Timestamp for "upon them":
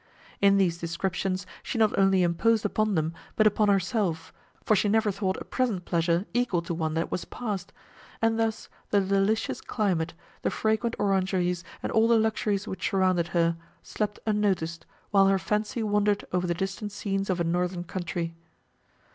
2.65-3.13